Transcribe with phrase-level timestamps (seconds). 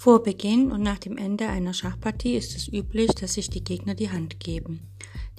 [0.00, 3.96] Vor Beginn und nach dem Ende einer Schachpartie ist es üblich, dass sich die Gegner
[3.96, 4.88] die Hand geben.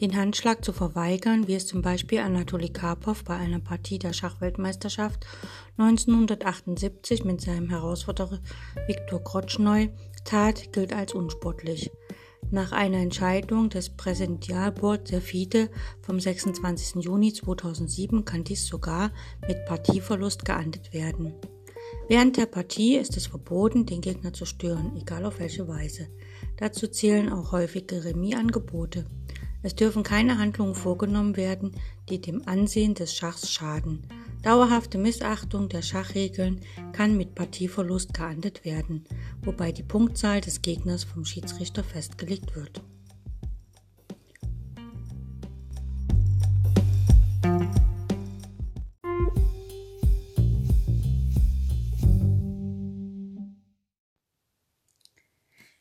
[0.01, 5.25] Den Handschlag zu verweigern, wie es zum Beispiel Anatoli Karpov bei einer Partie der Schachweltmeisterschaft
[5.77, 8.39] 1978 mit seinem Herausforderer
[8.85, 9.91] Viktor Krotschnoi
[10.25, 11.89] tat, gilt als unsportlich.
[12.51, 15.69] Nach einer Entscheidung des Präsidialboards der FIDE
[16.01, 17.01] vom 26.
[17.01, 19.11] Juni 2007 kann dies sogar
[19.47, 21.33] mit Partieverlust geahndet werden.
[22.09, 26.07] Während der Partie ist es verboten, den Gegner zu stören, egal auf welche Weise.
[26.57, 29.05] Dazu zählen auch häufige Remis-Angebote.
[29.61, 31.71] Es dürfen keine Handlungen vorgenommen werden,
[32.09, 34.07] die dem Ansehen des Schachs schaden.
[34.41, 36.61] Dauerhafte Missachtung der Schachregeln
[36.93, 39.05] kann mit Partieverlust geahndet werden,
[39.43, 42.81] wobei die Punktzahl des Gegners vom Schiedsrichter festgelegt wird.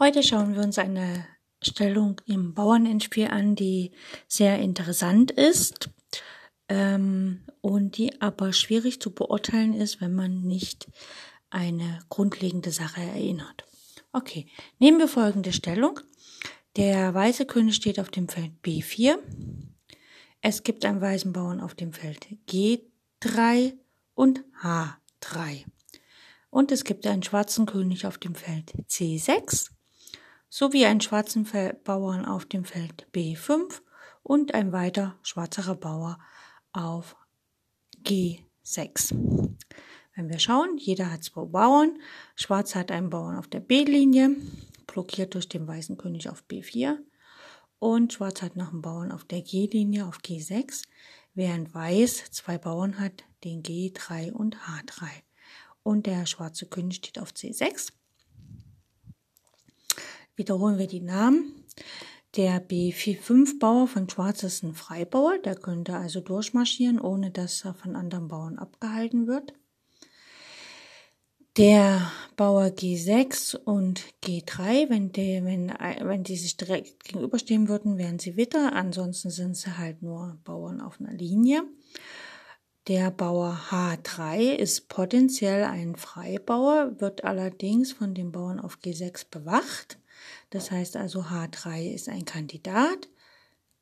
[0.00, 1.26] Heute schauen wir uns eine
[1.60, 3.90] Stellung im Bauernendspiel an, die
[4.28, 5.90] sehr interessant ist
[6.68, 10.86] ähm, und die aber schwierig zu beurteilen ist, wenn man nicht
[11.50, 13.64] eine grundlegende Sache erinnert.
[14.12, 14.46] Okay,
[14.78, 15.98] nehmen wir folgende Stellung.
[16.76, 19.18] Der weiße König steht auf dem Feld B4.
[20.40, 23.76] Es gibt einen weißen Bauern auf dem Feld G3
[24.14, 25.64] und H3.
[26.50, 29.70] Und es gibt einen schwarzen König auf dem Feld C6
[30.48, 31.46] sowie einen schwarzen
[31.84, 33.80] Bauern auf dem Feld B5
[34.22, 36.18] und ein weiter schwarzerer Bauer
[36.72, 37.16] auf
[38.04, 39.14] G6.
[40.14, 41.98] Wenn wir schauen, jeder hat zwei Bauern.
[42.34, 44.36] Schwarz hat einen Bauern auf der B-Linie,
[44.86, 46.98] blockiert durch den weißen König auf B4.
[47.78, 50.82] Und Schwarz hat noch einen Bauern auf der G-Linie auf G6,
[51.34, 55.06] während Weiß zwei Bauern hat, den G3 und H3.
[55.84, 57.92] Und der schwarze König steht auf C6.
[60.38, 61.52] Wiederholen wir die Namen.
[62.36, 67.96] Der B45-Bauer von Schwarz ist ein Freibauer, der könnte also durchmarschieren, ohne dass er von
[67.96, 69.52] anderen Bauern abgehalten wird.
[71.56, 75.74] Der Bauer G6 und G3, wenn die, wenn,
[76.06, 80.80] wenn die sich direkt gegenüberstehen würden, wären sie Witter, ansonsten sind sie halt nur Bauern
[80.80, 81.64] auf einer Linie.
[82.86, 89.98] Der Bauer H3 ist potenziell ein Freibauer, wird allerdings von dem Bauern auf G6 bewacht.
[90.50, 93.08] Das heißt also H3 ist ein Kandidat,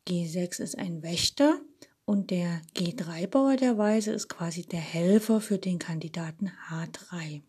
[0.08, 1.60] G6 ist ein Wächter
[2.04, 7.42] und der G3-Bauer der Weise ist quasi der Helfer für den Kandidaten H3.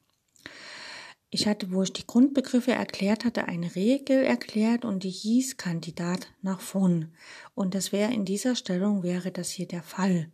[1.30, 6.32] Ich hatte, wo ich die Grundbegriffe erklärt hatte, eine Regel erklärt und die hieß Kandidat
[6.42, 7.14] nach vorn.
[7.54, 10.32] Und das wäre in dieser Stellung wäre das hier der Fall.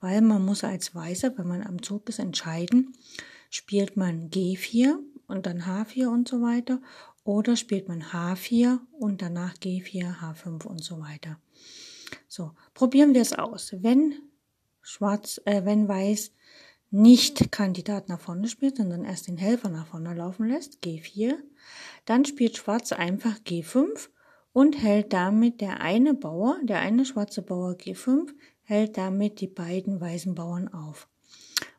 [0.00, 2.92] Weil man muss als Weiser, wenn man am Zug ist, entscheiden,
[3.50, 4.94] spielt man G4
[5.26, 6.80] und dann H4 und so weiter
[7.28, 11.38] oder spielt man H4 und danach G4, H5 und so weiter.
[12.26, 13.74] So, probieren wir es aus.
[13.82, 14.14] Wenn
[14.80, 16.32] Schwarz, äh, wenn Weiß
[16.90, 21.34] nicht Kandidat nach vorne spielt, sondern erst den Helfer nach vorne laufen lässt, G4,
[22.06, 24.08] dann spielt Schwarz einfach G5
[24.54, 28.30] und hält damit der eine Bauer, der eine schwarze Bauer G5,
[28.62, 31.08] hält damit die beiden weißen Bauern auf.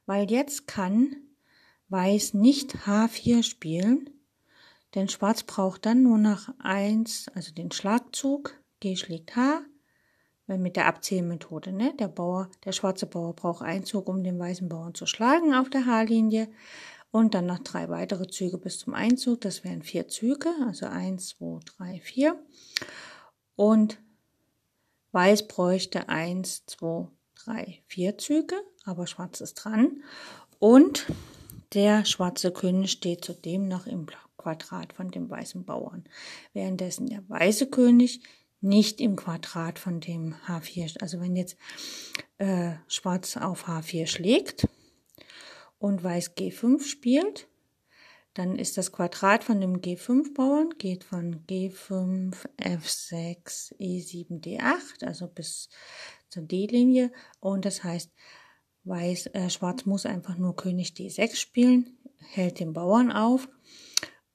[0.06, 1.16] Weil jetzt kann
[1.92, 4.12] Weiß nicht H4 spielen,
[4.96, 9.62] denn Schwarz braucht dann nur noch eins, also den Schlagzug, G schlägt H,
[10.48, 11.94] wenn mit der Abzählmethode, ne?
[12.00, 15.70] Der Bauer, der schwarze Bauer braucht einen Zug, um den weißen Bauern zu schlagen auf
[15.70, 16.50] der H-Linie.
[17.12, 19.42] Und dann noch drei weitere Züge bis zum Einzug.
[19.42, 22.40] Das wären vier Züge, also eins, zwei, drei, vier.
[23.56, 24.00] Und
[25.12, 28.56] Weiß bräuchte eins, zwei, drei, vier Züge,
[28.86, 30.04] aber Schwarz ist dran.
[30.60, 31.08] Und
[31.74, 34.29] der schwarze König steht zudem noch im Block.
[34.40, 36.06] Quadrat von dem weißen Bauern,
[36.54, 38.22] währenddessen der weiße König
[38.62, 41.58] nicht im Quadrat von dem H4, also wenn jetzt
[42.40, 44.68] äh, Schwarz auf H4 schlägt
[45.78, 47.48] und Weiß G5 spielt,
[48.34, 55.70] dann ist das Quadrat von dem G5-Bauern, geht von G5, F6, E7, D8, also bis
[56.30, 57.12] zur D-Linie.
[57.40, 58.12] Und das heißt,
[58.86, 63.50] Weiß, äh, Schwarz muss einfach nur König D6 spielen hält den Bauern auf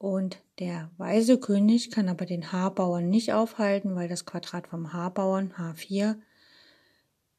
[0.05, 5.55] und der weiße König kann aber den H-Bauern nicht aufhalten, weil das Quadrat vom H-Bauern
[5.55, 6.17] H4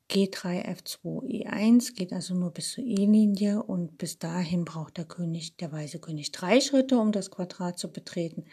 [0.09, 5.57] G3 F2 E1 geht also nur bis zur E-Linie und bis dahin braucht der König,
[5.57, 8.45] der weiße König drei Schritte, um das Quadrat zu betreten.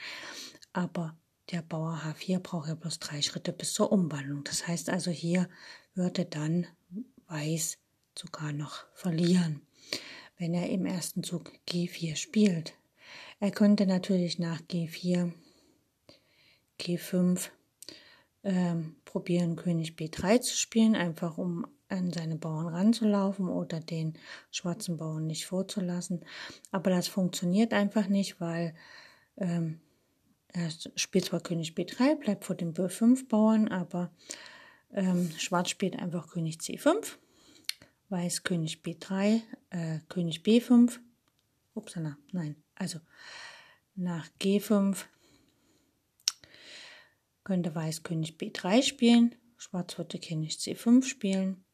[0.75, 1.17] Aber
[1.51, 4.45] der Bauer H4 braucht ja bloß drei Schritte bis zur Umwandlung.
[4.45, 5.49] Das heißt also, hier
[5.95, 6.67] würde dann
[7.29, 7.79] Weiß
[8.15, 9.63] sogar noch verlieren,
[10.37, 12.75] wenn er im ersten Zug G4 spielt.
[13.43, 15.33] Er könnte natürlich nach G4,
[16.79, 17.51] G5
[18.45, 24.17] ähm, probieren, König B3 zu spielen, einfach um an seine Bauern ranzulaufen oder den
[24.53, 26.25] schwarzen Bauern nicht vorzulassen.
[26.71, 28.77] Aber das funktioniert einfach nicht, weil
[29.37, 29.81] ähm,
[30.47, 34.13] er spielt zwar König B3, bleibt vor dem B5 Bauern, aber
[34.93, 37.17] ähm, Schwarz spielt einfach König C5,
[38.09, 39.41] Weiß König B3,
[39.71, 41.01] äh, König B5,
[41.75, 42.99] upsala, nein, also
[43.95, 44.97] nach G5
[47.45, 51.65] könnte Weiß König B3 spielen, Schwarz würde König C5 spielen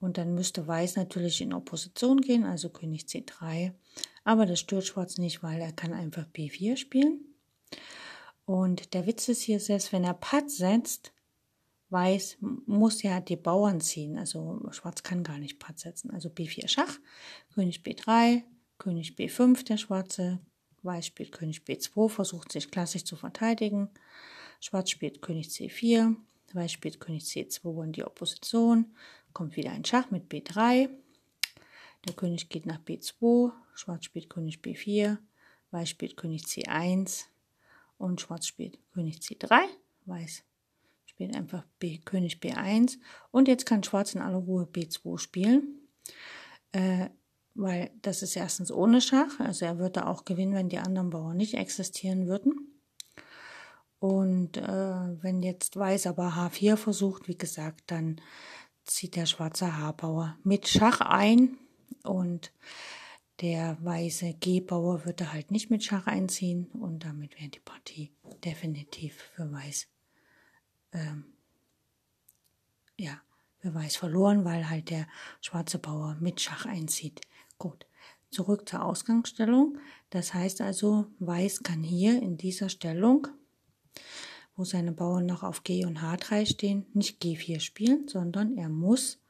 [0.00, 3.72] und dann müsste Weiß natürlich in Opposition gehen, also König C3.
[4.24, 7.20] Aber das stört Schwarz nicht, weil er kann einfach B4 spielen.
[8.46, 11.12] Und der Witz ist hier, selbst wenn er Patt setzt,
[11.90, 14.18] Weiß muss ja die Bauern ziehen.
[14.18, 16.10] Also Schwarz kann gar nicht Patt setzen.
[16.10, 16.98] Also B4 Schach,
[17.54, 18.42] König B3,
[18.78, 20.38] König B5 der Schwarze,
[20.82, 23.90] Weiß spielt König B2, versucht sich klassisch zu verteidigen.
[24.60, 26.14] Schwarz spielt König C4,
[26.52, 28.94] Weiß spielt König C2 in die Opposition,
[29.32, 30.88] kommt wieder ein Schach mit B3.
[32.06, 35.18] Der König geht nach B2, Schwarz spielt König B4,
[35.70, 37.24] Weiß spielt König C1
[37.98, 39.62] und Schwarz spielt König C3.
[40.06, 40.44] Weiß
[41.04, 42.98] spielt einfach B, König B1
[43.32, 45.88] und jetzt kann Schwarz in aller Ruhe B2 spielen.
[46.72, 47.10] Äh,
[47.58, 51.36] weil das ist erstens ohne Schach, also er würde auch gewinnen, wenn die anderen Bauern
[51.36, 52.80] nicht existieren würden.
[53.98, 58.20] Und äh, wenn jetzt Weiß aber H4 versucht, wie gesagt, dann
[58.84, 61.58] zieht der schwarze H-Bauer mit Schach ein
[62.04, 62.52] und
[63.40, 68.12] der weiße G-Bauer würde halt nicht mit Schach einziehen und damit wäre die Partie
[68.44, 69.88] definitiv für Weiß
[70.92, 71.24] ähm,
[72.96, 73.20] ja,
[73.58, 75.06] für Weiß verloren, weil halt der
[75.40, 77.20] schwarze Bauer mit Schach einzieht.
[77.58, 77.86] Gut,
[78.30, 79.78] zurück zur Ausgangsstellung.
[80.10, 83.28] Das heißt also, Weiß kann hier in dieser Stellung,
[84.56, 89.20] wo seine Bauern noch auf G und H3 stehen, nicht G4 spielen, sondern er muss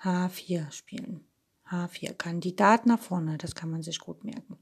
[0.00, 1.26] H4 spielen.
[1.68, 4.58] H4, Kandidat nach vorne, das kann man sich gut merken.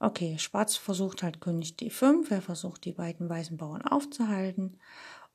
[0.00, 4.80] Okay, Schwarz versucht halt König D5, er versucht die beiden weißen Bauern aufzuhalten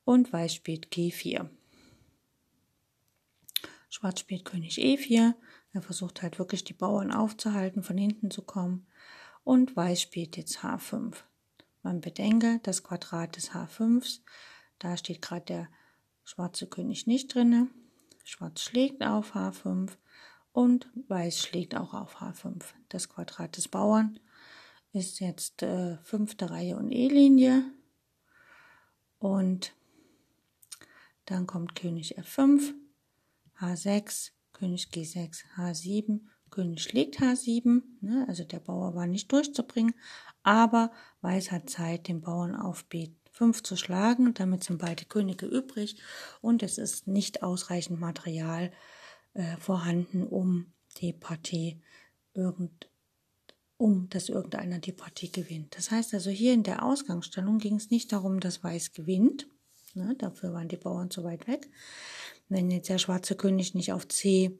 [0.04, 1.48] und Weiß spielt G4.
[3.88, 5.34] Schwarz spielt König E4,
[5.78, 8.86] er versucht halt wirklich die Bauern aufzuhalten, von hinten zu kommen.
[9.44, 11.14] Und Weiß spielt jetzt H5.
[11.82, 14.20] Man bedenke das Quadrat des H5s.
[14.78, 15.68] Da steht gerade der
[16.24, 17.68] schwarze König nicht drinne.
[18.24, 19.92] Schwarz schlägt auf H5
[20.52, 22.62] und Weiß schlägt auch auf H5.
[22.88, 24.18] Das Quadrat des Bauern
[24.92, 27.62] ist jetzt äh, fünfte Reihe und E-Linie.
[29.18, 29.72] Und
[31.26, 32.74] dann kommt König F5,
[33.60, 39.94] H6, König G6, H7, König schlägt H7, ne, also der Bauer war nicht durchzubringen,
[40.42, 40.90] aber
[41.20, 46.00] Weiß hat Zeit, den Bauern auf B5 zu schlagen, damit sind beide Könige übrig
[46.40, 48.72] und es ist nicht ausreichend Material
[49.34, 51.82] äh, vorhanden, um die Partie
[52.34, 52.88] irgend
[53.80, 55.76] um dass irgendeiner die Partie gewinnt.
[55.76, 59.46] Das heißt also hier in der Ausgangsstellung ging es nicht darum, dass Weiß gewinnt,
[59.94, 61.70] ne, dafür waren die Bauern zu weit weg,
[62.48, 64.52] wenn jetzt der schwarze König nicht auf C6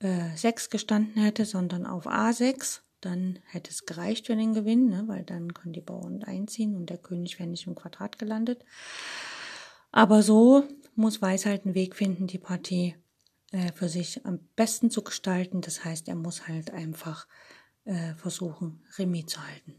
[0.00, 5.24] äh, gestanden hätte, sondern auf A6, dann hätte es gereicht für den Gewinn, ne, weil
[5.24, 8.64] dann können die Bauern einziehen und der König wäre nicht im Quadrat gelandet.
[9.90, 10.64] Aber so
[10.94, 12.94] muss Weiß halt einen Weg finden, die Partie
[13.52, 15.60] äh, für sich am besten zu gestalten.
[15.60, 17.26] Das heißt, er muss halt einfach
[17.84, 19.74] äh, versuchen, Remis zu halten.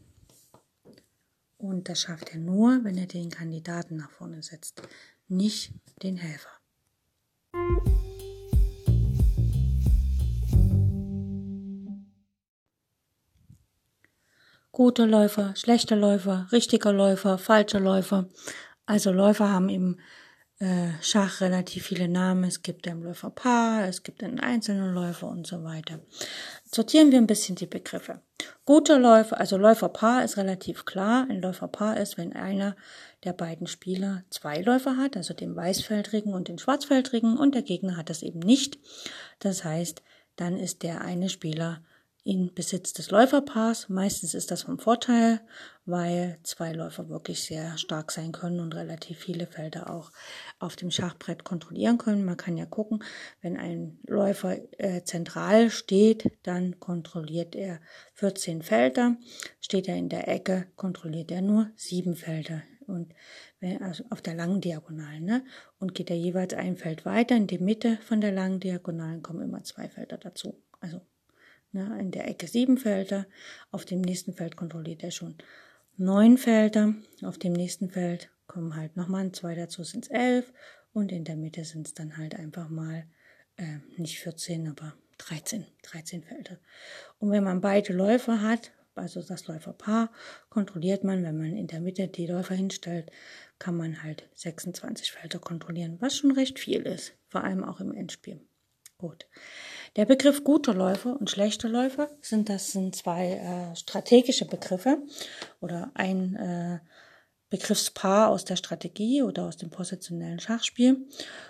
[1.56, 4.82] Und das schafft er nur, wenn er den Kandidaten nach vorne setzt,
[5.28, 5.72] nicht
[6.02, 6.50] den Helfer.
[14.74, 18.30] Gute Läufer, schlechte Läufer, richtiger Läufer, falscher Läufer.
[18.86, 20.00] Also Läufer haben im
[20.60, 22.44] äh, Schach relativ viele Namen.
[22.44, 26.00] Es gibt ein Läuferpaar, es gibt einen einzelnen Läufer und so weiter.
[26.64, 28.22] Sortieren wir ein bisschen die Begriffe.
[28.64, 31.26] Guter Läufer, also Läuferpaar ist relativ klar.
[31.28, 32.76] Ein Läuferpaar ist, wenn einer
[33.24, 37.96] der beiden Spieler zwei Läufer hat, also den Weißfeldrigen und den Schwarzfeldrigen, und der Gegner
[37.96, 38.78] hat das eben nicht.
[39.38, 40.02] Das heißt,
[40.36, 41.82] dann ist der eine Spieler
[42.24, 43.88] in Besitz des Läuferpaars.
[43.88, 45.40] Meistens ist das vom Vorteil,
[45.84, 50.12] weil zwei Läufer wirklich sehr stark sein können und relativ viele Felder auch
[50.60, 52.24] auf dem Schachbrett kontrollieren können.
[52.24, 53.02] Man kann ja gucken,
[53.40, 57.80] wenn ein Läufer äh, zentral steht, dann kontrolliert er
[58.14, 59.16] 14 Felder.
[59.60, 62.62] Steht er in der Ecke, kontrolliert er nur sieben Felder.
[62.86, 63.14] Und
[63.80, 65.44] also auf der langen Diagonalen, ne?
[65.78, 69.42] Und geht er jeweils ein Feld weiter, in die Mitte von der langen Diagonalen kommen
[69.42, 70.60] immer zwei Felder dazu.
[70.80, 71.00] Also
[71.74, 73.26] Ne, in der Ecke sieben Felder,
[73.70, 75.36] auf dem nächsten Feld kontrolliert er schon
[75.96, 80.52] neun Felder, auf dem nächsten Feld kommen halt nochmal zwei dazu, sind es elf
[80.92, 83.06] und in der Mitte sind es dann halt einfach mal
[83.56, 86.58] äh, nicht 14, aber 13, 13 Felder.
[87.18, 90.12] Und wenn man beide Läufer hat, also das Läuferpaar,
[90.50, 93.10] kontrolliert man, wenn man in der Mitte die Läufer hinstellt,
[93.58, 97.94] kann man halt 26 Felder kontrollieren, was schon recht viel ist, vor allem auch im
[97.94, 98.40] Endspiel.
[99.02, 99.26] Gut.
[99.96, 104.98] Der Begriff guter Läufer und schlechter Läufer sind das sind zwei äh, strategische Begriffe
[105.60, 106.78] oder ein äh,
[107.50, 111.08] Begriffspaar aus der Strategie oder aus dem positionellen Schachspiel.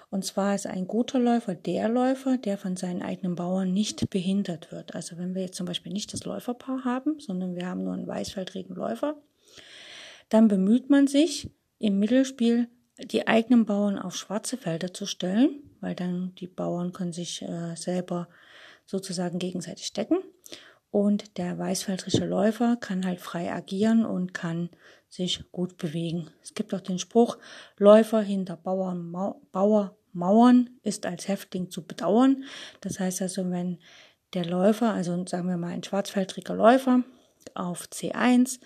[0.09, 4.73] Und zwar ist ein guter Läufer der Läufer, der von seinen eigenen Bauern nicht behindert
[4.73, 4.95] wird.
[4.95, 8.07] Also wenn wir jetzt zum Beispiel nicht das Läuferpaar haben, sondern wir haben nur einen
[8.07, 9.21] weißfeldrigen Läufer,
[10.31, 12.71] dann bemüht man sich im Mittelspiel
[13.05, 17.75] die eigenen Bauern auf schwarze Felder zu stellen weil dann die Bauern können sich äh,
[17.77, 18.29] selber
[18.87, 20.19] sozusagen gegenseitig decken.
[20.91, 24.71] Und der weißfeldrische Läufer kann halt frei agieren und kann
[25.09, 26.31] sich gut bewegen.
[26.43, 27.39] Es gibt auch den Spruch,
[27.79, 32.45] Läufer hinter Bauern, Mau Bauer, Mauern ist als Häftling zu bedauern.
[32.81, 33.79] Das heißt also, wenn
[34.35, 37.03] der Läufer, also sagen wir mal ein schwarzfeldriger Läufer
[37.55, 38.61] auf C1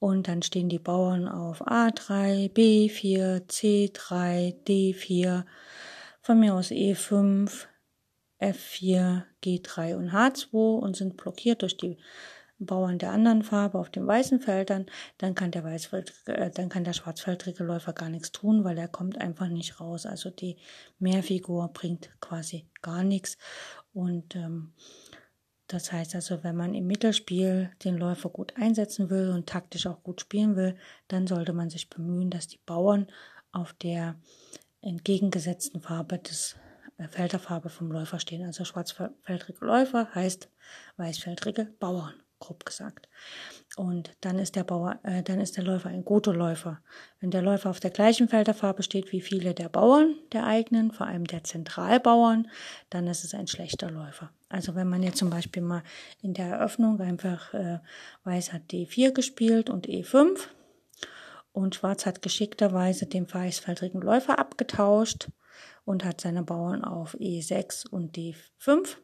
[0.00, 5.44] und dann stehen die Bauern auf A3, B4, C3, D4,
[6.22, 7.66] von mir aus E5,
[8.40, 11.98] F4, G3 und H2 und sind blockiert durch die
[12.58, 14.86] Bauern der anderen Farbe auf den weißen Feldern,
[15.18, 19.48] dann kann der Weißfeldrige, äh, der schwarzfeldrige Läufer gar nichts tun, weil er kommt einfach
[19.48, 20.04] nicht raus.
[20.04, 20.56] Also die
[20.98, 23.38] Mehrfigur bringt quasi gar nichts.
[23.94, 24.74] Und ähm,
[25.72, 30.02] das heißt also, wenn man im Mittelspiel den Läufer gut einsetzen will und taktisch auch
[30.02, 33.06] gut spielen will, dann sollte man sich bemühen, dass die Bauern
[33.52, 34.16] auf der
[34.80, 36.56] entgegengesetzten Farbe des
[36.98, 38.44] äh, Felderfarbe vom Läufer stehen.
[38.44, 40.48] Also schwarzfeldrige Läufer heißt
[40.96, 43.08] weißfeldrige Bauern, grob gesagt.
[43.76, 46.80] Und dann ist der Bauer, äh, dann ist der Läufer ein guter Läufer.
[47.20, 51.06] Wenn der Läufer auf der gleichen Felderfarbe steht wie viele der Bauern der eigenen, vor
[51.06, 52.48] allem der Zentralbauern,
[52.88, 54.32] dann ist es ein schlechter Läufer.
[54.48, 55.84] Also wenn man jetzt zum Beispiel mal
[56.20, 57.78] in der Eröffnung einfach äh,
[58.24, 60.48] Weiß hat D4 gespielt und E5,
[61.52, 65.28] und Schwarz hat geschickterweise den weißfeldrigen Läufer abgetauscht
[65.84, 68.96] und hat seine Bauern auf E6 und D5.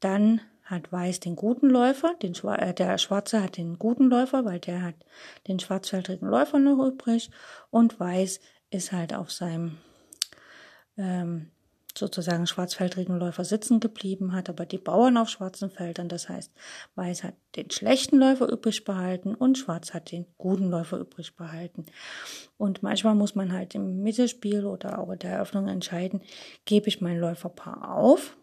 [0.00, 4.44] Dann hat Weiß den guten Läufer, den Schwa äh, der Schwarze hat den guten Läufer,
[4.44, 4.96] weil der hat
[5.46, 7.30] den schwarzfeldrigen Läufer noch übrig
[7.70, 8.40] und Weiß
[8.70, 9.78] ist halt auf seinem
[10.96, 11.50] ähm,
[11.96, 16.08] sozusagen schwarzfeldrigen Läufer sitzen geblieben, hat aber die Bauern auf schwarzen Feldern.
[16.08, 16.52] Das heißt,
[16.96, 21.86] Weiß hat den schlechten Läufer übrig behalten und Schwarz hat den guten Läufer übrig behalten.
[22.56, 26.20] Und manchmal muss man halt im Mittelspiel oder auch in der Eröffnung entscheiden,
[26.64, 28.36] gebe ich mein Läuferpaar auf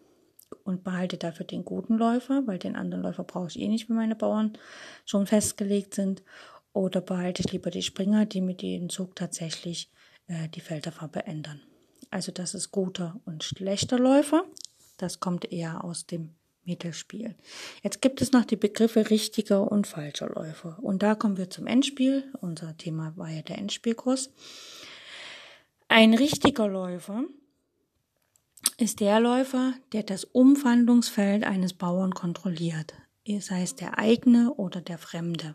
[0.64, 3.96] und behalte dafür den guten Läufer, weil den anderen Läufer brauche ich eh nicht, wenn
[3.96, 4.58] meine Bauern
[5.04, 6.22] schon festgelegt sind.
[6.72, 9.90] Oder behalte ich lieber die Springer, die mit jedem Zug tatsächlich
[10.26, 11.60] äh, die Felderfarbe ändern.
[12.10, 14.44] Also das ist guter und schlechter Läufer.
[14.96, 16.30] Das kommt eher aus dem
[16.64, 17.34] Mittelspiel.
[17.82, 20.78] Jetzt gibt es noch die Begriffe richtiger und falscher Läufer.
[20.80, 22.32] Und da kommen wir zum Endspiel.
[22.40, 24.30] Unser Thema war ja der Endspielkurs.
[25.88, 27.24] Ein richtiger Läufer
[28.82, 32.94] ist der Läufer, der das Umwandlungsfeld eines Bauern kontrolliert,
[33.38, 35.54] sei es der eigene oder der fremde.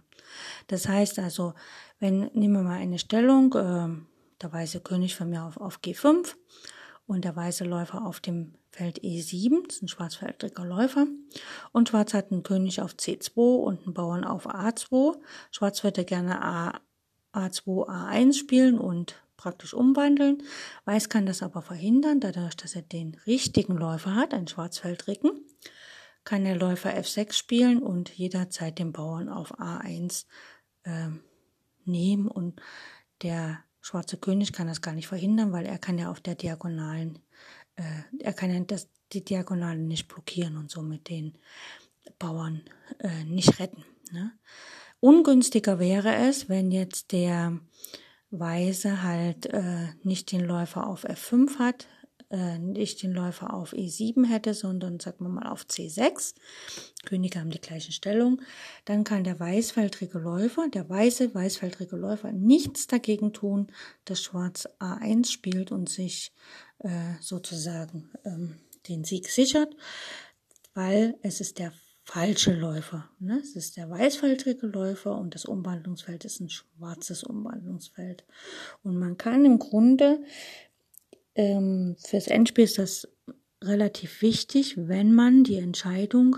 [0.68, 1.54] Das heißt also,
[2.00, 3.90] wenn, nehmen wir mal eine Stellung, äh,
[4.42, 6.36] der weiße König von mir auf, auf G5
[7.06, 11.06] und der weiße Läufer auf dem Feld E7, das ist ein schwarzfeldriger Läufer.
[11.74, 15.18] Und Schwarz hat einen König auf C2 und einen Bauern auf A2.
[15.52, 16.80] Schwarz würde gerne A,
[17.34, 20.44] A2, A1 spielen und praktisch umwandeln.
[20.86, 25.32] Weiß kann das aber verhindern, dadurch, dass er den richtigen Läufer hat, einen schwarzfeldrigen,
[26.24, 30.26] kann der Läufer F6 spielen und jederzeit den Bauern auf A1
[30.84, 31.08] äh,
[31.86, 32.62] nehmen und
[33.22, 37.20] der schwarze König kann das gar nicht verhindern, weil er kann ja auf der Diagonalen,
[37.78, 37.84] äh,
[38.20, 41.38] er kann ja das, die Diagonalen nicht blockieren und somit den
[42.20, 42.62] Bauern
[43.00, 43.86] äh, nicht retten.
[44.12, 44.34] Ne?
[45.00, 47.60] Ungünstiger wäre es, wenn jetzt der
[48.32, 51.88] Weiße halt äh, nicht den Läufer auf F5 hat,
[52.30, 56.36] äh, nicht den Läufer auf E7 hätte, sondern sagen wir mal auf C6,
[57.06, 58.42] Könige haben die gleiche Stellung,
[58.84, 63.68] dann kann der weißfeldrige Läufer, der weiße weißfeldrige Läufer nichts dagegen tun,
[64.04, 66.34] dass Schwarz A1 spielt und sich
[66.80, 68.58] äh, sozusagen ähm,
[68.90, 69.74] den Sieg sichert,
[70.74, 71.72] weil es ist der
[72.08, 73.10] falsche Läufer.
[73.20, 73.38] Ne?
[73.44, 78.24] Es ist der weißfeldrige Läufer und das Umwandlungsfeld ist ein schwarzes Umwandlungsfeld.
[78.82, 80.24] Und man kann im Grunde
[81.36, 83.10] ähm, fürs Endspiel ist das
[83.62, 86.38] relativ wichtig, wenn man die Entscheidung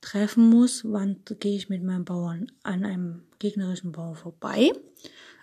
[0.00, 4.72] treffen muss, wann gehe ich mit meinem Bauern an einem gegnerischen Bauern vorbei.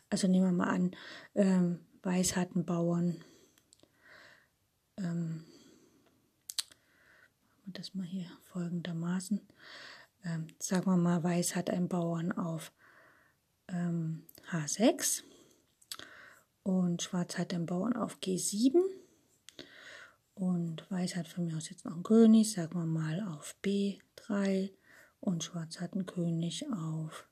[0.10, 0.92] Also nehmen wir mal an,
[1.36, 3.18] ähm, Weiß hat einen Bauern.
[4.98, 5.44] Ähm,
[7.74, 9.42] das mal hier folgendermaßen.
[10.24, 12.72] Ähm, sagen wir mal, Weiß hat einen Bauern auf
[13.68, 15.24] ähm, H6
[16.64, 18.82] und Schwarz hat einen Bauern auf G7
[20.36, 24.72] und Weiß hat von mir aus jetzt noch einen König, sagen wir mal auf B3
[25.20, 27.28] und Schwarz hat einen König auf,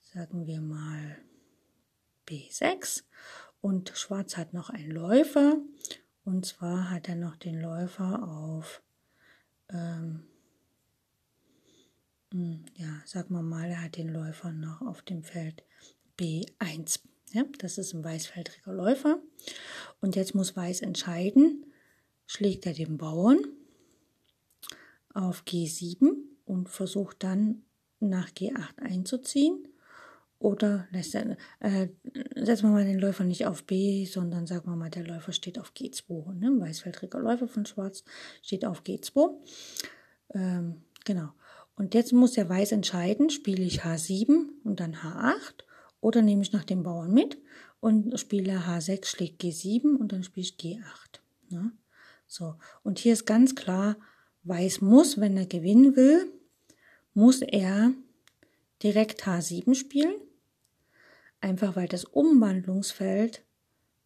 [0.00, 1.18] sagen wir mal
[2.26, 3.04] B6
[3.60, 5.58] und Schwarz hat noch einen Läufer
[6.24, 8.82] und zwar hat er noch den Läufer auf
[9.70, 10.24] ähm,
[12.32, 15.62] hm, ja, sagen wir mal, er hat den Läufer noch auf dem Feld
[16.18, 17.00] B1.
[17.32, 19.20] Ja, das ist ein weißfeldriger Läufer.
[20.00, 21.66] Und jetzt muss Weiß entscheiden,
[22.26, 23.38] schlägt er den Bauern
[25.12, 26.12] auf G7
[26.44, 27.62] und versucht dann
[28.00, 29.68] nach G8 einzuziehen
[30.44, 31.88] oder lässt er, äh,
[32.36, 35.58] setzen wir mal den Läufer nicht auf B, sondern sagen wir mal, der Läufer steht
[35.58, 36.34] auf G2.
[36.34, 36.60] Ne?
[36.60, 38.04] Weißfeldriger Läufer von Schwarz
[38.42, 39.30] steht auf G2.
[40.34, 41.30] Ähm, genau.
[41.76, 45.64] Und jetzt muss der Weiß entscheiden, spiele ich H7 und dann H8
[46.02, 47.38] oder nehme ich nach dem Bauern mit
[47.80, 51.20] und spiele H6 schlägt G7 und dann spiele ich G8.
[51.48, 51.72] Ne?
[52.26, 52.56] So.
[52.82, 53.96] Und hier ist ganz klar,
[54.42, 56.30] Weiß muss, wenn er gewinnen will,
[57.14, 57.94] muss er
[58.82, 60.12] direkt H7 spielen
[61.44, 63.44] Einfach weil das Umwandlungsfeld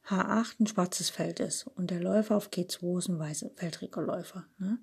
[0.08, 4.44] H8 ein schwarzes Feld ist und der Läufer auf G2 ist ein weißfeldriger Läufer.
[4.58, 4.80] Ne?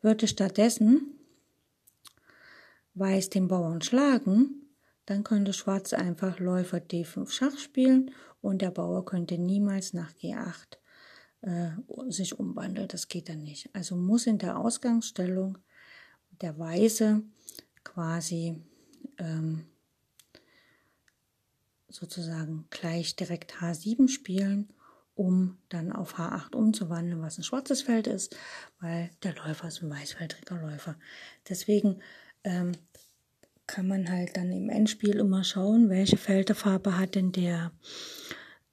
[0.00, 1.18] Würde stattdessen
[2.94, 4.74] Weiß den Bauern schlagen,
[5.04, 10.78] dann könnte Schwarz einfach Läufer D5 Schach spielen und der Bauer könnte niemals nach G8
[11.42, 11.72] äh,
[12.08, 12.88] sich umwandeln.
[12.88, 13.68] Das geht dann nicht.
[13.74, 15.58] Also muss in der Ausgangsstellung
[16.40, 17.22] der Weiße
[17.84, 18.62] quasi
[19.18, 19.66] ähm,
[21.94, 24.72] sozusagen gleich direkt H7 spielen,
[25.14, 28.36] um dann auf H8 umzuwandeln, was ein schwarzes Feld ist,
[28.80, 30.96] weil der Läufer ist ein weißfeldriger Läufer.
[31.48, 32.00] Deswegen
[32.44, 32.72] ähm,
[33.66, 37.72] kann man halt dann im Endspiel immer schauen, welche Felderfarbe hat denn der,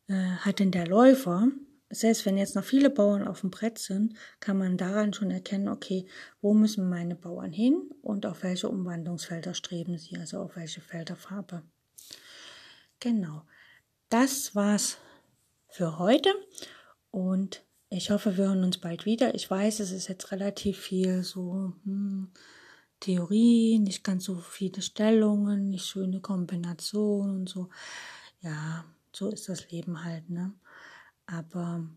[0.08, 1.50] äh, hat denn der Läufer.
[1.92, 5.68] Selbst wenn jetzt noch viele Bauern auf dem Brett sind, kann man daran schon erkennen,
[5.68, 6.06] okay,
[6.42, 11.64] wo müssen meine Bauern hin und auf welche Umwandlungsfelder streben sie, also auf welche Felderfarbe.
[13.00, 13.44] Genau.
[14.10, 14.98] Das war's
[15.70, 16.34] für heute
[17.12, 19.34] und ich hoffe, wir hören uns bald wieder.
[19.36, 22.32] Ich weiß, es ist jetzt relativ viel so hm,
[23.00, 27.70] Theorie, nicht ganz so viele Stellungen, nicht schöne Kombinationen und so.
[28.42, 30.54] Ja, so ist das Leben halt, ne?
[31.26, 31.88] Aber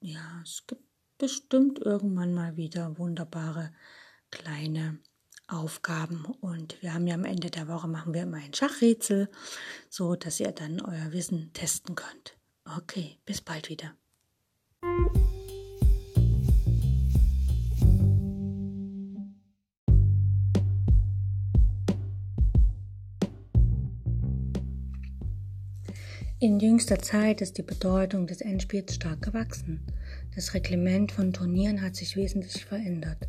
[0.00, 0.82] ja, es gibt
[1.18, 3.72] bestimmt irgendwann mal wieder wunderbare
[4.30, 4.98] kleine
[5.46, 9.28] Aufgaben und wir haben ja am Ende der Woche machen wir immer ein Schachrätsel,
[9.90, 12.36] so dass ihr dann euer Wissen testen könnt.
[12.64, 13.94] Okay, bis bald wieder.
[26.40, 29.80] In jüngster Zeit ist die Bedeutung des Endspiels stark gewachsen.
[30.34, 33.28] Das Reglement von Turnieren hat sich wesentlich verändert.